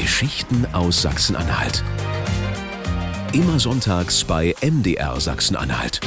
Geschichten 0.00 0.64
aus 0.74 1.02
Sachsen-Anhalt. 1.02 1.82
Immer 3.32 3.58
sonntags 3.58 4.22
bei 4.22 4.54
MDR 4.62 5.20
Sachsen-Anhalt. 5.20 6.00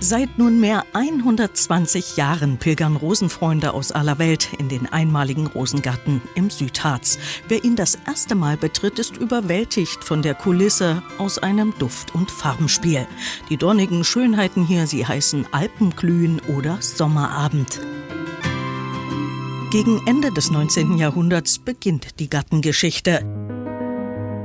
Seit 0.00 0.38
nunmehr 0.38 0.84
120 0.92 2.16
Jahren 2.16 2.58
pilgern 2.58 2.96
Rosenfreunde 2.96 3.74
aus 3.74 3.92
aller 3.92 4.18
Welt 4.18 4.48
in 4.58 4.68
den 4.68 4.86
einmaligen 4.92 5.46
Rosengarten 5.46 6.20
im 6.34 6.50
Südharz. 6.50 7.20
Wer 7.46 7.62
ihn 7.62 7.76
das 7.76 7.96
erste 8.06 8.34
Mal 8.34 8.56
betritt, 8.56 8.98
ist 8.98 9.16
überwältigt 9.16 10.02
von 10.02 10.22
der 10.22 10.34
Kulisse 10.34 11.04
aus 11.18 11.38
einem 11.38 11.72
Duft- 11.78 12.16
und 12.16 12.32
Farbenspiel. 12.32 13.06
Die 13.50 13.56
dornigen 13.56 14.02
Schönheiten 14.02 14.66
hier, 14.66 14.88
sie 14.88 15.06
heißen 15.06 15.46
Alpenglühen 15.52 16.40
oder 16.48 16.78
Sommerabend. 16.80 17.80
Gegen 19.70 20.00
Ende 20.06 20.32
des 20.32 20.50
19. 20.50 20.96
Jahrhunderts 20.96 21.58
beginnt 21.58 22.20
die 22.20 22.30
Gartengeschichte. 22.30 23.20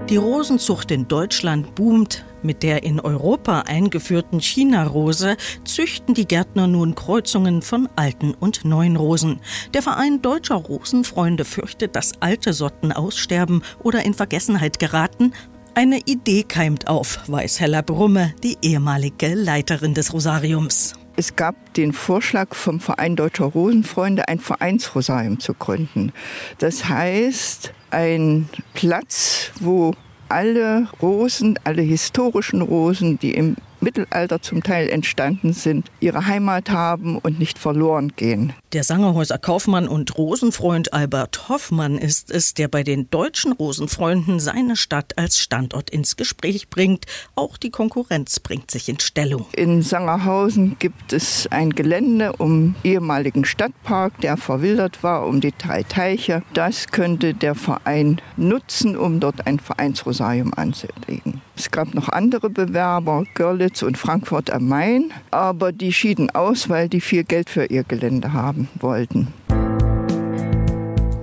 Die 0.09 0.17
Rosenzucht 0.17 0.91
in 0.91 1.07
Deutschland 1.07 1.75
boomt. 1.75 2.25
Mit 2.41 2.61
der 2.61 2.83
in 2.83 2.99
Europa 2.99 3.61
eingeführten 3.61 4.41
China-Rose 4.41 5.37
züchten 5.63 6.13
die 6.13 6.27
Gärtner 6.27 6.67
nun 6.67 6.93
Kreuzungen 6.95 7.61
von 7.61 7.87
alten 7.95 8.33
und 8.33 8.65
neuen 8.65 8.97
Rosen. 8.97 9.39
Der 9.73 9.81
Verein 9.81 10.21
Deutscher 10.21 10.55
Rosenfreunde 10.55 11.45
fürchtet, 11.45 11.95
dass 11.95 12.21
alte 12.21 12.51
Sorten 12.51 12.91
aussterben 12.91 13.63
oder 13.81 14.03
in 14.03 14.13
Vergessenheit 14.13 14.77
geraten. 14.77 15.31
Eine 15.73 15.99
Idee 15.99 16.43
keimt 16.43 16.89
auf, 16.89 17.19
weiß 17.27 17.61
Hella 17.61 17.81
Brumme, 17.81 18.33
die 18.43 18.57
ehemalige 18.61 19.35
Leiterin 19.35 19.93
des 19.93 20.11
Rosariums. 20.11 20.95
Es 21.15 21.35
gab 21.35 21.73
den 21.75 21.93
Vorschlag 21.93 22.55
vom 22.55 22.79
Verein 22.79 23.15
Deutscher 23.15 23.45
Rosenfreunde, 23.45 24.27
ein 24.27 24.39
Vereinsrosarium 24.39 25.39
zu 25.39 25.53
gründen. 25.53 26.11
Das 26.57 26.89
heißt, 26.89 27.71
ein 27.91 28.49
Platz, 28.73 29.51
wo 29.59 29.93
alle 30.27 30.87
Rosen, 31.01 31.59
alle 31.63 31.83
historischen 31.83 32.61
Rosen, 32.61 33.19
die 33.19 33.35
im 33.35 33.57
Mittelalter 33.83 34.41
zum 34.41 34.63
Teil 34.63 34.89
entstanden 34.89 35.53
sind, 35.53 35.91
ihre 35.99 36.25
Heimat 36.25 36.69
haben 36.69 37.17
und 37.17 37.39
nicht 37.39 37.59
verloren 37.59 38.13
gehen. 38.15 38.53
Der 38.73 38.83
Sangerhäuser 38.83 39.37
Kaufmann 39.37 39.87
und 39.87 40.17
Rosenfreund 40.17 40.93
Albert 40.93 41.47
Hoffmann 41.49 41.97
ist 41.97 42.31
es, 42.31 42.55
der 42.55 42.67
bei 42.67 42.81
den 42.83 43.09
deutschen 43.11 43.51
Rosenfreunden 43.51 44.39
seine 44.39 44.75
Stadt 44.75 45.17
als 45.17 45.37
Standort 45.37 45.91
ins 45.91 46.15
Gespräch 46.15 46.69
bringt. 46.69 47.05
Auch 47.35 47.57
die 47.57 47.69
Konkurrenz 47.69 48.39
bringt 48.39 48.71
sich 48.71 48.89
in 48.89 48.99
Stellung. 48.99 49.45
In 49.53 49.83
Sangerhausen 49.83 50.77
gibt 50.79 51.13
es 51.13 51.47
ein 51.51 51.69
Gelände 51.71 52.33
um 52.33 52.75
ehemaligen 52.83 53.45
Stadtpark, 53.45 54.19
der 54.21 54.37
verwildert 54.37 55.03
war, 55.03 55.27
um 55.27 55.39
die 55.39 55.53
drei 55.55 55.83
Teiche. 55.83 56.41
Das 56.53 56.87
könnte 56.87 57.33
der 57.33 57.53
Verein 57.53 58.21
nutzen, 58.37 58.97
um 58.97 59.19
dort 59.19 59.45
ein 59.45 59.59
Vereinsrosarium 59.59 60.53
anzulegen. 60.55 61.41
Es 61.63 61.71
gab 61.71 61.93
noch 61.93 62.09
andere 62.09 62.49
Bewerber, 62.49 63.23
Görlitz 63.35 63.83
und 63.83 63.97
Frankfurt 63.97 64.51
am 64.51 64.67
Main, 64.67 65.13
aber 65.31 65.71
die 65.71 65.93
schieden 65.93 66.29
aus, 66.29 66.67
weil 66.67 66.89
die 66.89 66.99
viel 66.99 67.23
Geld 67.23 67.49
für 67.49 67.63
ihr 67.63 67.85
Gelände 67.85 68.33
haben 68.33 68.67
wollten. 68.81 69.33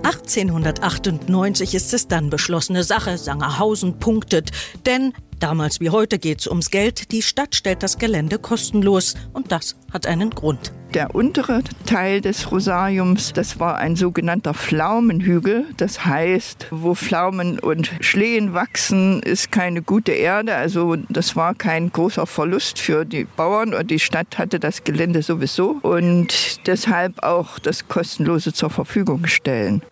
1898 0.02 1.74
ist 1.74 1.92
es 1.92 2.08
dann 2.08 2.30
beschlossene 2.30 2.84
Sache. 2.84 3.18
Sangerhausen 3.18 3.98
punktet. 3.98 4.52
Denn 4.86 5.12
damals 5.40 5.80
wie 5.80 5.90
heute 5.90 6.18
geht 6.18 6.40
es 6.40 6.46
ums 6.46 6.70
Geld. 6.70 7.12
Die 7.12 7.22
Stadt 7.22 7.54
stellt 7.54 7.82
das 7.82 7.98
Gelände 7.98 8.38
kostenlos. 8.38 9.14
Und 9.32 9.50
das 9.50 9.76
hat 9.92 10.06
einen 10.06 10.30
Grund. 10.30 10.72
Der 10.94 11.14
untere 11.14 11.62
Teil 11.86 12.20
des 12.20 12.50
Rosariums, 12.50 13.32
das 13.32 13.60
war 13.60 13.76
ein 13.76 13.94
sogenannter 13.94 14.54
Pflaumenhügel. 14.54 15.66
Das 15.76 16.04
heißt, 16.04 16.66
wo 16.70 16.94
Pflaumen 16.94 17.58
und 17.60 17.92
Schlehen 18.00 18.54
wachsen, 18.54 19.22
ist 19.22 19.52
keine 19.52 19.82
gute 19.82 20.12
Erde. 20.12 20.54
Also 20.54 20.96
das 21.08 21.36
war 21.36 21.54
kein 21.54 21.92
großer 21.92 22.26
Verlust 22.26 22.80
für 22.80 23.04
die 23.04 23.24
Bauern 23.24 23.72
und 23.72 23.90
die 23.90 24.00
Stadt 24.00 24.38
hatte 24.38 24.58
das 24.58 24.82
Gelände 24.82 25.22
sowieso 25.22 25.78
und 25.82 26.66
deshalb 26.66 27.22
auch 27.22 27.58
das 27.60 27.86
kostenlose 27.86 28.52
zur 28.52 28.70
Verfügung 28.70 29.26
stellen. 29.26 29.82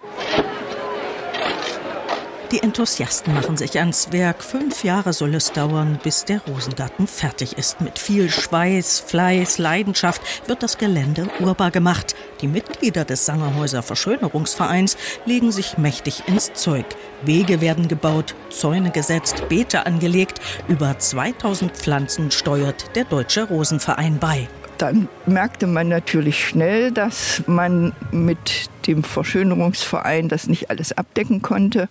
Die 2.51 2.63
Enthusiasten 2.63 3.35
machen 3.35 3.59
sich 3.59 3.79
ans 3.79 4.11
Werk. 4.11 4.43
Fünf 4.43 4.83
Jahre 4.83 5.13
soll 5.13 5.35
es 5.35 5.53
dauern, 5.53 6.01
bis 6.03 6.25
der 6.25 6.41
Rosengarten 6.49 7.07
fertig 7.07 7.59
ist. 7.59 7.83
Mit 7.83 7.99
viel 7.99 8.31
Schweiß, 8.31 9.01
Fleiß, 9.01 9.59
Leidenschaft 9.59 10.23
wird 10.49 10.63
das 10.63 10.79
Gelände 10.79 11.29
urbar 11.41 11.71
gemacht. 11.71 12.15
Die 12.41 12.49
Mitglieder 12.49 13.05
des 13.05 13.27
Sangerhäuser 13.27 13.83
Verschönerungsvereins 13.83 14.97
legen 15.27 15.53
sich 15.53 15.77
mächtig 15.77 16.23
ins 16.27 16.55
Zeug. 16.55 16.87
Wege 17.21 17.61
werden 17.61 17.87
gebaut, 17.87 18.35
Zäune 18.49 18.93
gesetzt, 18.93 19.47
Beete 19.51 19.85
angelegt. 19.85 20.41
Über 20.69 20.99
2000 20.99 21.77
Pflanzen 21.77 22.31
steuert 22.31 22.97
der 22.97 23.05
Deutsche 23.05 23.45
Rosenverein 23.45 24.19
bei. 24.19 24.49
Dann 24.79 25.09
merkte 25.27 25.67
man 25.67 25.89
natürlich 25.89 26.47
schnell, 26.47 26.93
dass 26.93 27.43
man 27.49 27.93
mit 28.13 28.71
dem 28.87 29.03
Verschönerungsverein 29.03 30.29
das 30.29 30.47
nicht 30.47 30.71
alles 30.71 30.97
abdecken 30.97 31.43
konnte. 31.43 31.89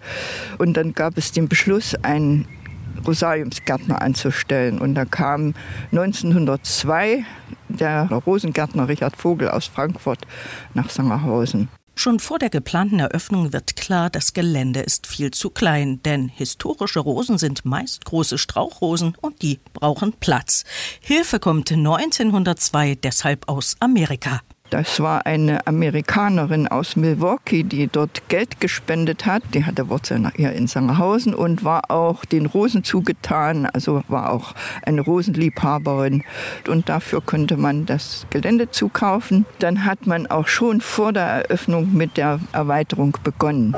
Und 0.58 0.76
dann 0.76 0.94
gab 0.94 1.18
es 1.18 1.34
den 1.34 1.50
Beschluss, 1.50 1.96
einen 1.96 2.48
Rosariumsgärtner 3.06 4.02
anzustellen. 4.02 4.80
Und 4.80 4.96
da 4.96 5.04
kam 5.04 5.54
1902 5.92 7.26
der 7.68 8.08
Rosengärtner 8.10 8.88
Richard 8.88 9.18
Vogel 9.18 9.50
aus 9.50 9.68
Frankfurt 9.68 10.26
nach 10.74 10.90
Sangerhausen. 10.90 11.68
Schon 12.00 12.20
vor 12.20 12.38
der 12.38 12.52
geplanten 12.52 13.00
Eröffnung 13.00 13.54
wird 13.54 13.76
klar, 13.76 14.12
das 14.12 14.34
Gelände 14.34 14.82
ist 14.82 15.08
viel 15.08 15.32
zu 15.32 15.50
klein, 15.50 16.00
denn 16.04 16.30
historische 16.30 17.00
Rosen 17.00 17.40
sind 17.40 17.66
meist 17.66 18.06
große 18.06 18.38
Strauchrosen 18.38 19.18
und 19.20 19.42
die 19.42 19.60
brauchen 19.74 20.14
Platz. 20.14 20.64
Hilfe 21.02 21.40
kommt 21.40 21.72
1902 21.72 23.00
deshalb 23.02 23.50
aus 23.50 23.78
Amerika. 23.80 24.42
Das 24.70 25.00
war 25.00 25.26
eine 25.26 25.66
Amerikanerin 25.66 26.68
aus 26.68 26.98
Milwaukee, 26.98 27.64
die 27.64 27.88
dort 27.88 28.28
Geld 28.28 28.60
gespendet 28.60 29.26
hat. 29.26 29.44
Die 29.54 29.64
hatte 29.64 29.90
Wurzeln 29.90 30.30
hier 30.36 30.52
in 30.52 30.68
Sangerhausen 30.68 31.34
und 31.34 31.64
war 31.64 31.90
auch 31.90 32.26
den 32.26 32.46
Rosen 32.46 32.84
zugetan, 32.84 33.66
also 33.66 34.04
war 34.10 34.32
auch 34.32 34.54
eine 34.86 35.02
Rosenliebhaberin. 35.02 36.24
Und 36.68 36.90
dafür 36.90 37.22
konnte 37.22 37.56
man 37.56 37.86
das 37.86 38.28
Gelände 38.30 38.70
zukaufen. 38.70 39.46
Dann 39.60 39.86
hat 39.86 40.06
man 40.06 40.28
auch 40.28 40.48
schon 40.48 40.82
vor 40.82 41.14
der 41.14 41.24
Eröffnung 41.24 41.94
mit 41.94 42.18
der 42.18 42.40
Erweiterung 42.52 43.18
begonnen. 43.24 43.76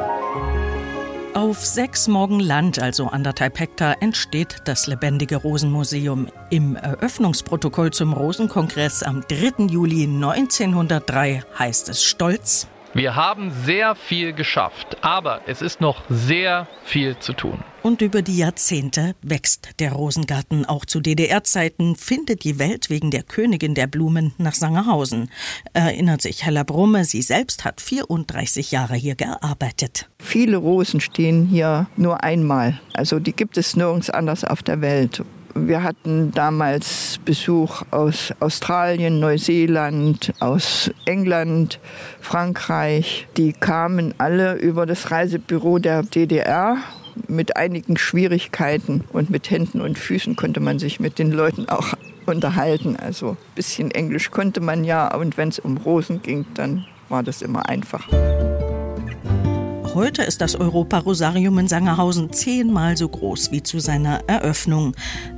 Auf 1.35 1.63
sechs 1.63 2.07
Morgen 2.07 2.39
Land, 2.39 2.81
also 2.81 3.05
anderthalb 3.07 3.59
Hektar, 3.59 4.01
entsteht 4.01 4.57
das 4.65 4.87
lebendige 4.87 5.35
Rosenmuseum. 5.35 6.27
Im 6.49 6.75
Eröffnungsprotokoll 6.75 7.91
zum 7.91 8.13
Rosenkongress 8.13 9.03
am 9.03 9.21
3. 9.21 9.65
Juli 9.67 10.05
1903 10.05 11.43
heißt 11.57 11.89
es 11.89 12.03
stolz. 12.03 12.67
Wir 12.93 13.15
haben 13.15 13.51
sehr 13.51 13.93
viel 13.93 14.33
geschafft, 14.33 14.97
aber 15.01 15.41
es 15.45 15.61
ist 15.61 15.79
noch 15.79 16.01
sehr 16.09 16.67
viel 16.83 17.19
zu 17.19 17.33
tun. 17.33 17.59
Und 17.83 18.01
über 18.01 18.23
die 18.23 18.37
Jahrzehnte 18.37 19.15
wächst 19.21 19.69
der 19.79 19.93
Rosengarten. 19.93 20.65
Auch 20.65 20.85
zu 20.85 20.99
DDR-Zeiten 20.99 21.95
findet 21.95 22.43
die 22.43 22.57
Welt 22.57 22.89
wegen 22.89 23.11
der 23.11 23.21
Königin 23.21 23.75
der 23.75 23.85
Blumen 23.85 24.33
nach 24.39 24.55
Sangerhausen. 24.55 25.29
Erinnert 25.73 26.23
sich 26.23 26.45
Hella 26.45 26.63
Brumme, 26.63 27.05
sie 27.05 27.21
selbst 27.21 27.63
hat 27.63 27.79
34 27.79 28.71
Jahre 28.71 28.95
hier 28.95 29.15
gearbeitet. 29.15 30.09
Viele 30.19 30.57
Rosen 30.57 30.99
stehen 30.99 31.45
hier 31.45 31.87
nur 31.95 32.23
einmal. 32.23 32.81
Also 32.93 33.19
die 33.19 33.33
gibt 33.33 33.57
es 33.57 33.75
nirgends 33.75 34.09
anders 34.09 34.43
auf 34.43 34.63
der 34.63 34.81
Welt. 34.81 35.23
Wir 35.55 35.83
hatten 35.83 36.31
damals 36.31 37.19
Besuch 37.25 37.83
aus 37.91 38.33
Australien, 38.39 39.19
Neuseeland, 39.19 40.33
aus 40.39 40.91
England, 41.05 41.79
Frankreich. 42.21 43.27
Die 43.37 43.53
kamen 43.53 44.13
alle 44.17 44.55
über 44.55 44.85
das 44.85 45.11
Reisebüro 45.11 45.79
der 45.79 46.03
DDR 46.03 46.77
mit 47.27 47.57
einigen 47.57 47.97
Schwierigkeiten 47.97 49.03
und 49.11 49.29
mit 49.29 49.49
Händen 49.49 49.81
und 49.81 49.97
Füßen 49.97 50.35
konnte 50.35 50.59
man 50.59 50.79
sich 50.79 50.99
mit 50.99 51.19
den 51.19 51.31
Leuten 51.31 51.67
auch 51.67 51.93
unterhalten. 52.25 52.95
Also 52.95 53.31
ein 53.31 53.55
bisschen 53.55 53.91
Englisch 53.91 54.31
konnte 54.31 54.61
man 54.61 54.83
ja 54.83 55.13
und 55.13 55.37
wenn 55.37 55.49
es 55.49 55.59
um 55.59 55.77
Rosen 55.77 56.21
ging, 56.21 56.45
dann 56.53 56.85
war 57.09 57.23
das 57.23 57.41
immer 57.41 57.67
einfach. 57.67 58.07
Heute 59.99 60.23
ist 60.23 60.39
das 60.39 60.55
Europa-Rosarium 60.55 61.59
in 61.59 61.67
Sangerhausen 61.67 62.31
zehnmal 62.31 62.95
so 62.95 63.09
groß 63.09 63.51
wie 63.51 63.61
zu 63.61 63.79
seiner 63.79 64.21
Eröffnung. 64.27 64.95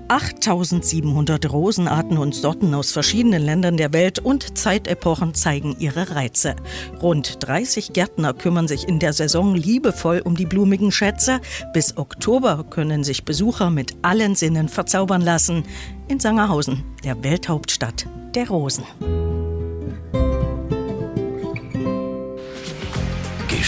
8700 0.08 1.52
Rosenarten 1.52 2.20
und 2.20 2.36
Sorten 2.36 2.76
aus 2.76 2.92
verschiedenen 2.92 3.42
Ländern 3.42 3.76
der 3.76 3.92
Welt 3.92 4.20
und 4.20 4.56
Zeitepochen 4.60 5.34
zeigen 5.34 5.78
ihre 5.80 6.12
Reize. 6.12 6.56
Rund 7.02 7.38
30 7.40 7.92
Gärtner 7.94 8.36
kümmern 8.36 8.68
sich 8.68 8.88
in 8.88 9.00
der 9.00 9.14
Saison 9.14 9.56
liebevoll 9.56 10.22
um 10.24 10.36
die 10.36 10.46
blumigen 10.46 10.92
Schätze. 10.92 11.42
Bis 11.74 11.98
Oktober 11.98 12.64
können 12.70 13.04
sich 13.04 13.26
Besucher 13.26 13.72
mit 13.72 13.96
allen 14.04 14.36
Sinnen 14.36 14.70
verzaubern 14.70 15.22
lassen. 15.22 15.64
In 16.08 16.20
Sangerhausen, 16.20 16.84
der 17.04 17.24
Welthauptstadt 17.24 18.06
der 18.36 18.48
Rosen. 18.48 18.84